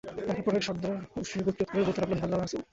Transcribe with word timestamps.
একের 0.23 0.43
পর 0.45 0.53
এক 0.57 0.63
সর্দার 0.67 0.91
উষ্ট্রীর 1.19 1.45
গতিরোধ 1.47 1.67
করে 1.69 1.81
বলতে 1.81 1.99
লাগল, 2.01 2.13
হে 2.13 2.25
আল্লাহর 2.25 2.43
রাসূল! 2.43 2.61